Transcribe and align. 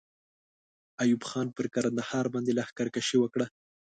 ایوب 1.03 1.21
خان 1.29 1.47
پر 1.55 1.65
کندهار 1.73 2.25
باندې 2.33 2.51
لښکر 2.57 2.87
کشي 2.95 3.17
وکړه. 3.19 3.45